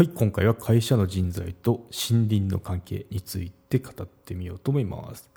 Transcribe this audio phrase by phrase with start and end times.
[0.00, 5.28] はい、今回は会社の人材と森林の関係について語ってみようと思います。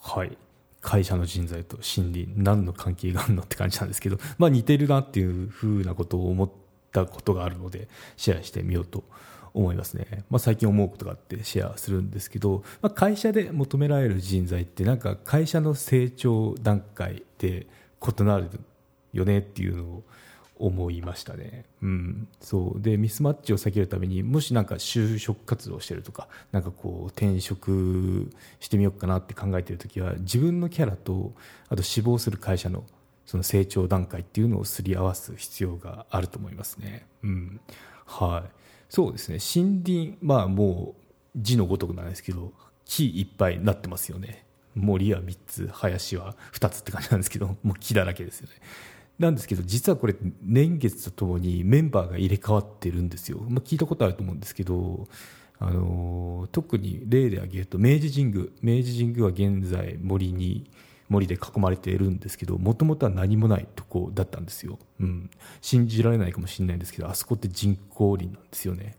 [0.00, 0.38] はい。
[0.80, 6.50] 会社の人材と森林、何の関係があるのって感じなんですけど、 まあ似てるなっていうふうなことを思っ
[6.92, 9.04] たことがあるので、シェアしてみようと
[9.52, 10.24] 思いますね。
[10.30, 17.66] まあ最近思うことがあってシェアするんですけど、まあ会社で求められる人材ってなんか会社の成長段階で
[18.00, 18.48] 異なる
[19.12, 20.04] よねっていうのを
[20.60, 21.64] 思いましたね。
[21.82, 22.28] うん。
[22.40, 22.80] そう。
[22.80, 31.32] で、ミスマッチを避けるために、もしなんか就職活動してるとか、なんかこう、転職してみようかなって考えてるときは、自分のキャラと、
[31.68, 32.84] あと志望する会社の、
[33.26, 37.06] その成長段階っていうのをすり合わす必要があると思いますね。
[37.22, 37.60] うん。
[38.04, 38.50] はい。
[38.88, 39.38] そうですね。
[39.38, 41.00] 森林、まあもう
[41.36, 42.52] 字のごとくなんですけど、
[42.84, 44.44] 木いっぱいなってますよね。
[44.74, 48.54] 森は3つ、林は2つって感じなんですけど、もう木だらけですよね。
[49.20, 55.06] なんですけど実はこれ年月とともにメンバーが入れ替わってるんですよ、まあ、聞いたことあると思うんですけど、
[55.58, 60.70] あの、特に例で挙げると明治神宮明治神宮は現在森に
[61.10, 65.28] 森で囲まれているんですけどもともとは何もないとこだったんですよ、うん、
[65.60, 68.96] 信じられないかもしれないんですけどあそこって人工林なんですよね。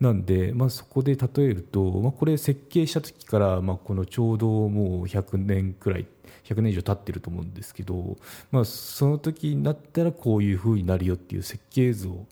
[0.00, 6.06] なんで、まあ、そこで例えると、まあ、これ設計した時から、まあ、このちょうどもう100年くらい
[6.44, 8.16] 100年以上経ってると思うんですけど、
[8.50, 12.26] まあ、その時になったらこういう風になるよっていう設計図を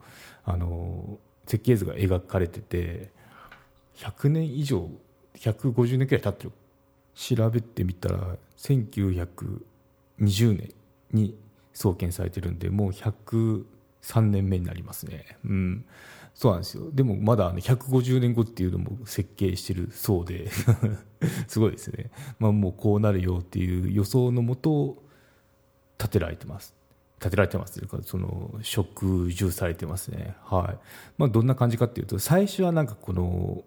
[0.44, 3.11] あの設計図が描かれてて
[3.97, 4.89] 100年以上
[5.37, 6.53] 150年くらい経ってる。
[7.17, 9.62] 調べてみたら1920
[10.55, 10.75] 年
[11.12, 11.34] に
[11.72, 12.91] 創建されてるんでもう
[14.06, 15.37] 3年目になりますね。
[15.44, 15.84] うん
[16.34, 16.91] そうなんですよ。
[16.93, 20.50] でもまだ150年後っていうのも設計してるそうで
[21.49, 22.11] すごいですね。
[22.39, 25.03] まあもうこうなるよっていう予想のもと
[25.97, 26.75] 建てられてます。
[27.19, 30.37] 建てられてますというか、その、植樹されてますね。
[30.44, 30.78] はい。
[31.17, 33.65] まあどんな感じかっていうと、最初はなんかこの、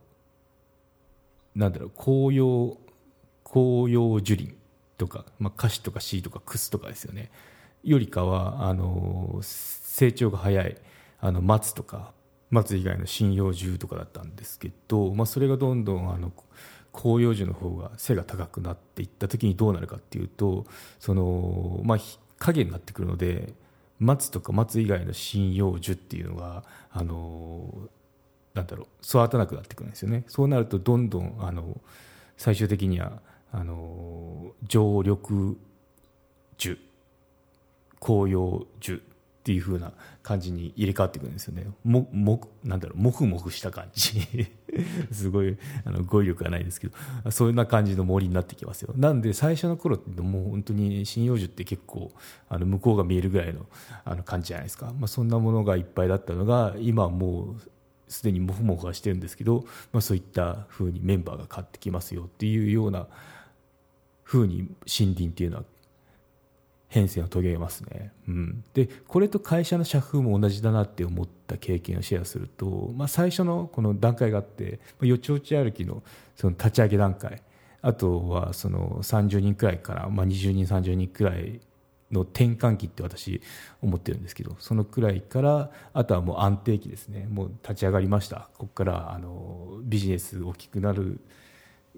[1.55, 2.77] なんだろう、紅葉、
[3.43, 4.55] 紅葉樹林
[4.99, 7.31] とか、まあカシとかシーとかクスとかですよね。
[7.83, 10.77] よりかは、あの、成長が早い、
[11.19, 12.13] あの、松とか
[12.49, 16.31] 松以外の針葉樹とかだったんですけど、まあ、それがどんどんあの
[16.95, 20.65] 広葉樹の方が背が高くなっていった時にどうなるかっていうと
[20.99, 21.97] その、まあ、
[22.39, 23.53] 影になってくるので
[23.99, 27.71] 松とか松以外の針葉樹っていうのがあの
[28.55, 30.23] なんだろう育たなくなってくるんですよね。
[30.27, 31.79] そうなるとどんどんあの
[32.37, 35.57] 最終的にはあの常緑
[36.57, 36.79] 樹
[37.99, 39.01] 紅葉樹
[39.39, 41.65] っていう風な感じに入れ替わっていくんですよね。
[41.83, 44.21] も、も、なんだろう、もふもふした感じ。
[45.11, 48.93] すごい、あの、語彙力がないですけど、そういうな感じの森になってきますよ。
[48.95, 52.11] なんで、最初の頃ってもう本当に針葉樹って結構、
[52.47, 53.65] あの、向こうが見えるぐらいの、
[54.05, 54.93] あの、感じじゃないですか。
[54.99, 57.69] まあ、そんなものがいっぱいだったのが、今はもう、
[58.07, 63.07] すでにもふもふはしてるんですけど、まあ、そういった風にメンバーが変わってきますよっていうような
[64.23, 65.63] 風に森林っていうのは
[66.89, 76.03] 変遷を遂げますね、うん、でこれと会社の社風も同じだなって思った経験をシェアすると、まあ、最初のこの段階があってよちよち歩きの
[76.35, 77.41] その立ち上げ段階。
[77.81, 81.61] あとはその30人くらいから、まあ、20人30人くらい
[82.11, 83.41] の転換期って私
[83.81, 87.27] 思ってるんですけどそのくらいからあとはもう安定期ですね。
[87.29, 88.49] もう立ち上がりました。
[88.57, 91.21] ここからあのビジネス大きくなる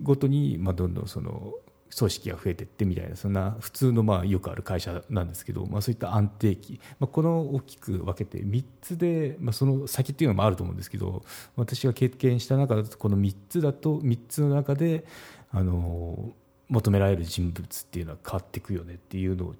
[0.03, 1.53] ごとに、まあ、どんどんその
[1.97, 11.23] 組織が増えていってみたいなそんな普通のまあよくある会社なんですけど、まあ、そういった安定期、まあ、この大きく分けて3つで、まあ、その先っていうのもあると思うんですけど
[11.55, 15.05] 私が経験した中だとこの3つだと3つの中で
[15.51, 16.31] あの
[16.69, 19.55] 求められる人物っていうのは変わっていくよねっていうのを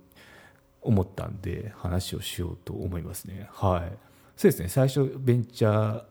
[0.82, 3.50] 思ったんで話をしようと思いますね。
[3.52, 3.98] はい、
[4.38, 4.70] そうですね。
[4.70, 6.04] 最初ベンチャー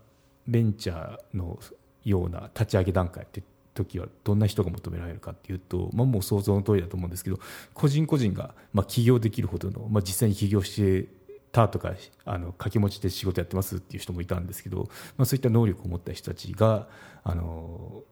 [0.47, 1.59] ベンチャーの
[2.05, 3.43] ような立ち上げ段階って
[3.85, 7.39] 時はどんな人が求められるかっていうと、まあ、もう想像の通りだと思うんですけど
[7.75, 11.09] 個人個人がまあ起業できるほどの、まあ、実際に起業して
[11.53, 11.95] たとか
[12.25, 16.89] あの掛け持ちで仕事やってますっていう人もいたんですけど、まあ、そういった能力を持った人たちが
[17.25, 18.03] あの、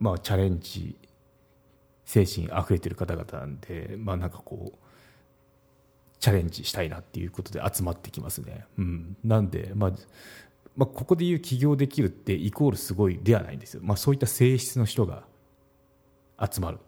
[0.00, 0.96] まあ、チャレンジ
[2.04, 4.78] 精神あふれてる方々なんで、まあ、なんかこう
[6.20, 8.64] チャレンジしたいなっていうことで集まってきますね。
[8.78, 9.92] うん、なんで、まあ
[10.76, 15.24] まあ、ここでいう起業できるってイコールすごいではないんですよ、まあ、そういった性質の人が
[16.40, 16.78] 集まる、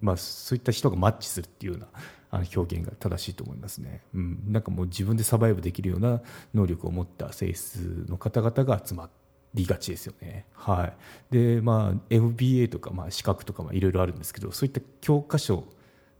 [0.00, 1.88] まあ、そういった人がマッチするっていうような
[2.30, 6.20] あの表現が正しいと思いますね、うん、なんかもう自分でサバイブできるような
[6.54, 9.10] 能力を持った性質の方々が集ま
[9.54, 10.94] りがちですよね、はい。
[11.30, 15.66] でまあ、MBA とか、まあ、資格とかいろいろあるんですけどそういった教科書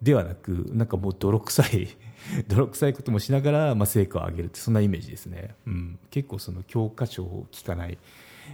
[0.02, 1.88] ではなくなんかもう泥臭い
[2.48, 7.98] 泥臭いこともしながら、まあ、成果を上げるってそんなイメージですね、うん、結構その教科書を聞かない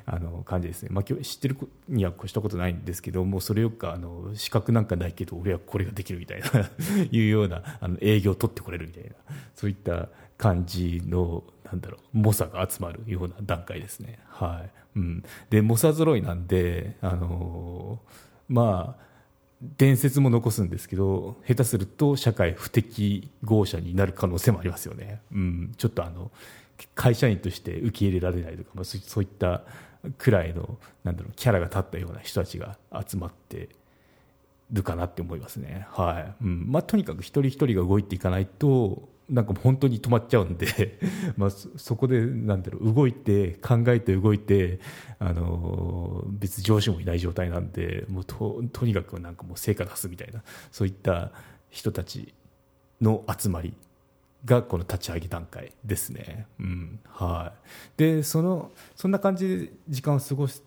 [0.04, 1.56] あの感じですね、まあ、知ってる
[1.88, 6.46] には越したことないんですけどもそれよくあの資格なんかないけど俺はこれができるみたいな
[7.10, 9.10] いうようなあの営業を取ってこれるみたいな
[9.54, 14.18] そういった感じのなんだろう猛者が集まるような段階ですね。
[14.26, 14.70] はい。
[14.96, 19.08] うん、で猛者揃いなんで、あのー、まあ
[19.60, 26.30] 伝説も残すんですけど下手すると社会不適合者になる可能性もありますよね、うん、ちょっとあの
[26.94, 29.62] 会社員として受け入れられないとか、まあ、そういった
[30.16, 33.68] くらいのなんだろうキャラが立ったような人たちが集まって
[34.70, 36.44] るかなって思いますね、はい。
[36.44, 36.66] うん。
[36.68, 40.98] まあ、とにかく一人一人が動いていかないとなんか本当に止まっちゃうんで
[41.36, 44.80] まあそこでなんだろう動いて考えて動いて
[45.18, 50.42] あの別に上司もいない状態なんでもうととにかくなんかもう成果出すみたいな
[50.72, 51.32] そういった
[51.70, 52.32] 人たち
[53.00, 53.74] の集まり
[54.44, 56.46] がこの立ち上げ段階ですね。
[56.60, 57.52] うん、は
[57.96, 57.98] い。
[57.98, 60.62] で、そのそんな感じで時間を過ごし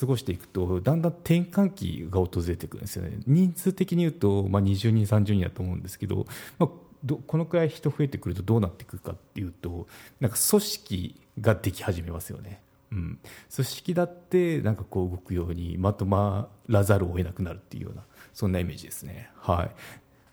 [0.00, 3.18] 過ごしていくとだんだん転換期が訪れてくるんですよね。
[3.26, 6.26] 人数的に言うとまあ20人30人だと思うんですけど、
[6.58, 6.70] まあ
[7.04, 9.86] どこのくらい人増えてくるとどうなっていくかっていうと
[10.20, 12.62] なんか組織ができ始めますよね。
[12.92, 13.18] うん、
[13.54, 18.02] 組織だってなんかこう動くようにまとまらざるを得なくなるっていうような
[18.34, 19.30] そんなイメージですね。
[19.36, 19.70] はい、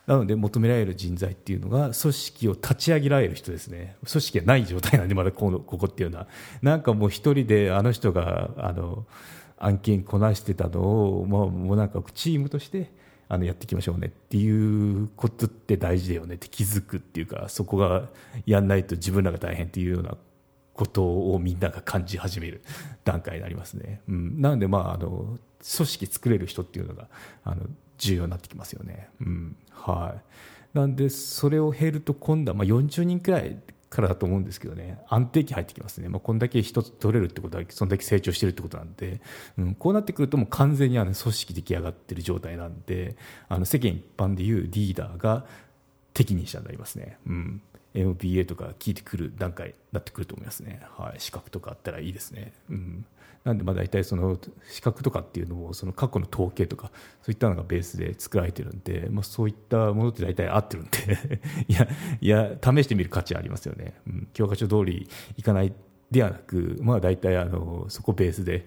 [0.07, 6.27] なので求められる人材っていうのが組織を立ち上げられる人ですね組織がない状態なんでまだこのここっていうのは
[6.61, 9.05] なんかもう一人であの人があの
[9.57, 10.79] 案件こなしてたの
[11.19, 12.91] を、まあ、もうなんかチームとして
[13.29, 18.07] あのやっていきましょうねっていうことって大事だよねって気づくっていうかそこが
[18.45, 20.15] やんないと自分らが大変っていうような
[20.73, 22.61] ことをみんなが感じ始める
[23.03, 24.01] 段階になりますね。
[24.07, 25.37] うん、なのでまああの
[25.75, 27.07] 組織作れる人っていうのが
[27.43, 27.63] あの
[27.97, 29.09] 重要になってきますよね。
[29.21, 30.77] うん、はい。
[30.77, 33.57] なんで、それを減ると今度はまあ40人くらい
[33.89, 36.09] からだと思うんですけどね、安定期入ってきますね。
[36.09, 39.21] まあ、こんだけ一つ取れるってことは、そんだけ成長してるってことなんで、
[39.57, 43.15] うん、こうなってくるともう完全にあの組織出来上がってる状態なんで、
[43.47, 45.45] あの世間一般でいうリーダーが
[46.13, 47.17] 適任者になりますね。
[47.27, 47.61] うん。
[47.93, 50.81] MBA とか聞いてくる段階になってくると思いますね。
[50.97, 51.19] はい。
[51.19, 52.53] 資格とかあったらいいですね。
[52.69, 53.05] うん。
[53.47, 54.37] なんでまあ大体その
[54.69, 56.91] 資格とかっていうのもその過去の統計とか
[57.21, 61.39] そういったのがベースで作られてるんで、まあ、そういったものって大体合ってるんで
[61.69, 61.87] いや
[62.19, 65.07] いや試してみる価値ありますよね、うん、教科書通り
[65.37, 65.73] いかない
[66.11, 68.65] ではなく、まあ、大体あのそこベースで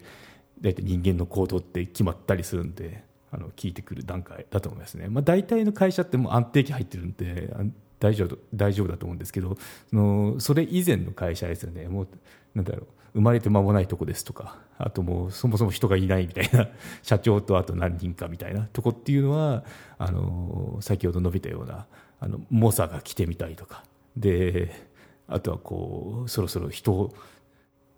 [0.59, 7.53] 大体人間の行動って決まったりするんであの聞いてくる段階だと思いますね、まあ、大体の会社ってもう安定期入ってるんで
[8.01, 9.55] 大丈夫大丈夫だと思うんですけど
[9.91, 11.87] そのそれ以前の会社ですよね。
[11.87, 12.07] もう
[12.55, 16.69] なんだろう生まれて間もないとこですとかあともうそもそも人がいないみたいな
[17.03, 19.63] 社長とあと何人かみたいなとこっていうのは
[19.97, 21.85] あの先ほど述べたような
[22.19, 23.83] あの猛者が来てみたりとか。
[24.17, 24.89] で
[25.27, 27.13] あとはこうそろそろ人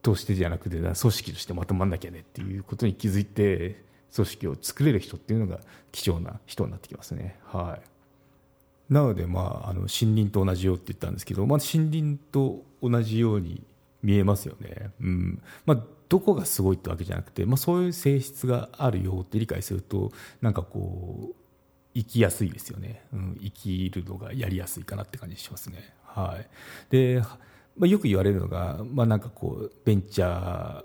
[0.03, 3.83] としてじゃなくて組織としてまとまんなきゃねっていうことに気づいて
[4.13, 5.59] 組織を作れる人っていうのが
[5.91, 7.39] 貴重な人になってきますね。
[7.45, 7.92] はい、
[8.89, 13.63] なので、まあ、あの森林と同じようって言ったんですけど、まあ、森林と同じように
[14.01, 14.91] 見えますよね。
[15.01, 20.11] うんまあ、どこがすごいってわけじゃなくて、まあ、そういう性質があるよって理解すると
[20.41, 21.35] なんかこう
[21.95, 25.93] 生きやすいですよね、うん、生きるのがやりやすいかなって感じしますね。
[26.03, 26.47] はい、
[26.91, 27.21] で、
[27.77, 30.83] まあ、よく言われるのが、まあ、なんかこうベンチャ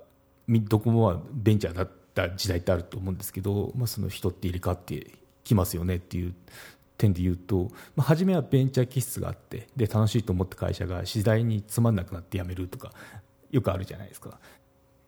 [0.49, 5.13] ーどこもはベンチャーだった時代ってあると思うんですけど、まあ、その人って入れ替わって
[5.45, 6.35] きますよねっていう
[6.99, 12.93] 点で言うと、まあ、初めはベンチャー気質があってで楽しいと思った会社が次第につまんなくなって辞めるとか
[13.51, 14.39] よくあるじゃないですか。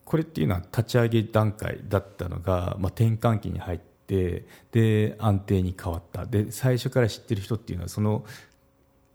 [0.04, 6.26] これっていうのは立ち上げ段階だったのが、まあ、転換期に入ってで安定に変わった。
[6.26, 8.24] で最初から知ってる人っていうのはその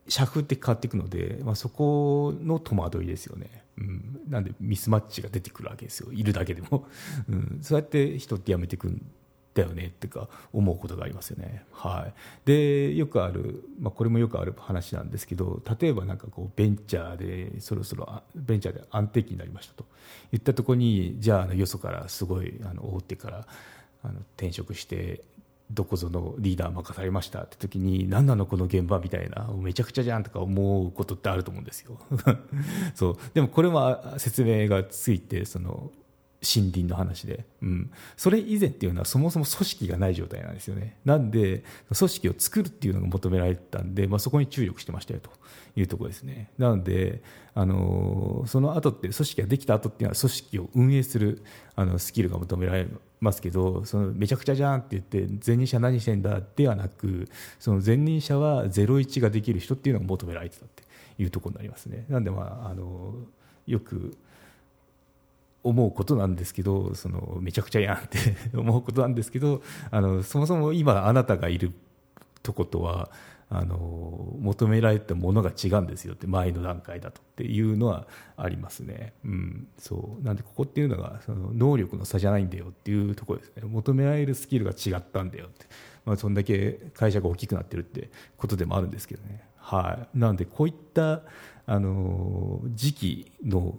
[0.08, 6.12] 社風って変わっていくので、まあ、そこの戸惑いですよね、うん、なんでミスマッチが出てくるわけですよ。
[6.14, 6.88] いるだけでも、
[7.28, 9.02] うん、そうやって人って辞めていくん
[9.56, 11.64] だよねってか思うことがありますよね。
[11.72, 12.14] はい、
[12.46, 19.86] でよくある、まあ、これもよくある話なんですけど例えばなかこうベンチャーでそろそろベンチャーで安定期になりましたと。
[20.34, 23.48] いったところにじゃああのよそからすごいあの大手から
[24.04, 25.22] あの転職して
[25.72, 31.98] どこぞのリーダー任されましたって時に何なのこの現場みたいなめちゃくちゃじゃんとか思うことってあると思うんですよ。
[32.94, 33.18] そう。
[33.34, 35.92] でもこれは説明がついてその
[36.46, 40.98] 森林の話で、うん、それ以前っていうのはそもそも組織がない状態なんですよね。
[41.06, 41.64] なんで
[41.96, 45.30] 組織を作るっていうのが求められてたんで、まあ、そこに注力してましたよと。
[45.76, 46.50] いうところですね。
[46.58, 47.22] なので
[47.54, 51.44] あのその後って組織ができた後っていうのは組織を運営する
[51.76, 52.88] あのスキルが求められ
[53.20, 57.28] ますけどそのめちゃくちゃじゃんって言って前任者何してんだではなく
[57.60, 60.84] その前任者は01ができる人っていうのが求められてたって
[61.18, 62.06] いうところになりますね。
[62.08, 63.16] なんでまああの
[63.68, 64.18] よく
[65.66, 68.20] 思うことなんですけどそのめちゃくちゃやんって
[68.56, 71.72] 思うことなんですけどあのそもそも今あなたがいる
[72.44, 73.10] とことは
[73.50, 78.08] あの求められたものが違うんですよって前の段階だとっていうのは
[78.38, 80.24] ありますね、うん、そう。
[80.24, 83.64] なんでここっていうのがその能力の差じゃないんだよっていうところですね。
[83.66, 85.68] 求められるスキルが違ったんだよって、
[86.06, 91.22] まあ、そんだけ会社が大きくなってるってことでもあるんですけどね、はい、なのでこういった
[91.68, 93.78] あの時期の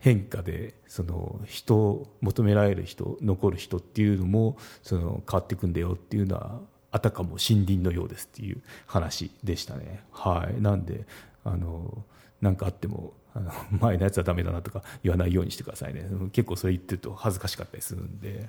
[0.00, 10.02] 変化でその人求められる人残る人っていうのもその変わっていくんだよっていうのはあたかも森林のようですっていう話でしたね。
[10.10, 11.06] はい、なんで
[11.44, 12.04] あの
[12.40, 16.08] なんかあってもあの 前のやつはダメだなとか言わないようにしてくださいね。
[16.32, 18.48] 結構それ言ってると恥ずかしかったりするんで。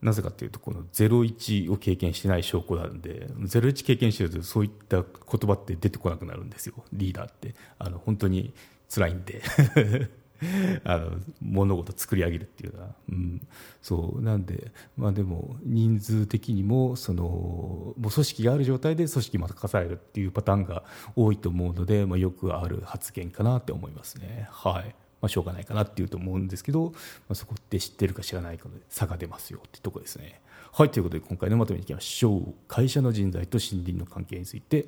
[0.00, 6.84] なぜかというとこの01を経験してない証拠なんで01経験してるとそういった言葉って出てこなくなるんですよ。
[6.92, 7.56] リーダーって。
[7.80, 8.54] あの本当に
[8.88, 9.42] 辛いんで。
[10.84, 13.46] あの物事作り上げるっていうのは、うん、
[13.82, 14.22] そう。
[14.22, 20.84] なんで、まあ、でも人数的にもそのもう組織がある状態で組織任されるっていうパターンが
[21.16, 24.48] 多いと思うので、まあ、よくある発言かなって思いますね。
[24.50, 24.94] はい。
[25.20, 26.96] まあ、しょうがないかなっていうと思うんですけど、ま
[27.30, 30.40] あ、そこって知ってるか知らないかで差が出ますよってとこですね。
[30.72, 30.90] はい。
[30.90, 32.54] ということで今回のまとめにいきましょう。
[32.68, 34.86] 会社の人材と森林の関係について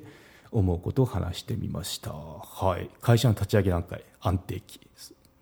[0.51, 2.11] 思うことを話してみました。
[2.13, 4.79] はい、会社の立ち上げ段階安定期。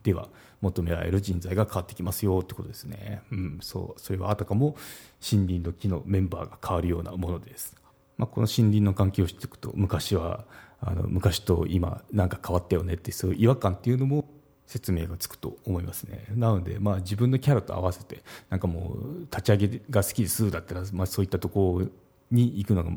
[0.03, 0.29] では
[0.61, 4.75] 求められる人材が変わってきますよってことですね、うん、そうそれはあたかも
[5.31, 7.75] 森林の木のメンバーが変わるようなものです、
[8.17, 10.45] まあ、この森林の関係を知っていくと昔は
[10.81, 14.25] あの昔と今なんか変わったよねってそういう違和感っていうのも
[14.65, 16.25] 説明がつくと思いますね。
[16.35, 21.87] なので、まあ、自分のキャラと合わせてなんかもう立ち上げが好きですだったら、まあ、そういったところ
[22.29, 22.91] に行くのが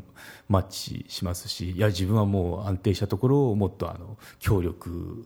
[0.47, 5.25] マッチしますしいや自分はもう安定したところをもっとあの協力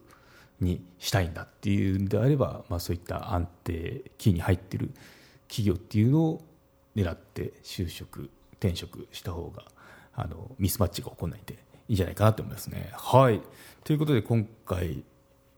[0.60, 4.90] にしたいんだっていうんであれば、まあ、そういった安定期に入ってる
[5.48, 6.42] 企業っていうのを
[6.96, 9.64] 狙って就職転職した方が
[10.14, 11.56] あのミスマッチが起こらないんでい
[11.90, 12.90] いんじゃないかなと思いますね。
[12.92, 13.40] はい
[13.84, 15.04] ということで今回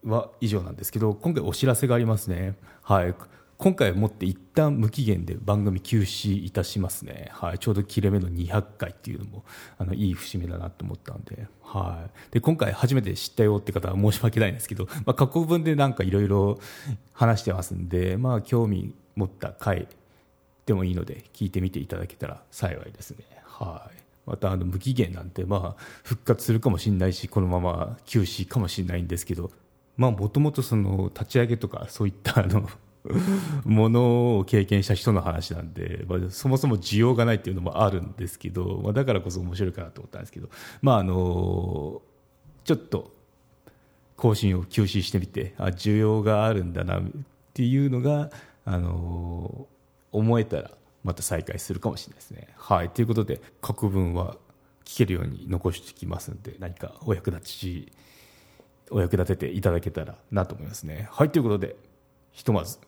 [0.04, 2.56] は以上なんですけど今回お知らせがありますね。
[2.82, 3.14] はい
[3.60, 9.44] 今回をもって一旦無期限で番組休止いたしますね、はい、ちょうど切れ目の200回っていうのも
[9.76, 16.58] あのいい節目だなと思ったんで,、はい、で今回初めて知ったよって方は申し訳ないんですけど、 まあ、過去文でなんかいろいろ
[17.12, 19.88] 話してますんで、まあ、興味持った回
[20.64, 23.26] でもいいので聞いてみていただけたら幸いですね。
[23.44, 24.00] はい。
[24.24, 29.50] またあの無期限なんてまあ復活するかもしれないしこのまま休止かもしれないんですけど
[29.98, 32.70] もともと立ち上げとかそういったあの
[33.64, 40.50] ものを経験した人の話なんで、まあ、そもそも需要がないっていうのもあるんですけど、まあ、だからこそ面白いかなと思ったんですけど、
[40.82, 42.02] まあ、あの
[42.64, 43.12] ちょっと
[44.16, 47.02] 更新を休止してみてあ需要があるんだなっ
[47.54, 48.30] ていうのが、
[48.64, 49.66] あの
[50.12, 50.70] 思えたら
[51.02, 52.48] また再開するかもしれないですね。
[52.56, 54.36] はい、ということで各文は
[54.84, 57.92] 聞けるように残してきますんで何かお役立ち
[58.90, 61.08] お役立てていただけたらなと思いますね。
[61.10, 61.76] はいということで
[62.32, 62.78] ひとまず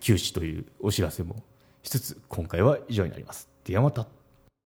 [0.00, 1.42] 休止というお知らせも
[1.82, 3.48] しつつ今回は以上になります。
[3.64, 4.17] ではまた。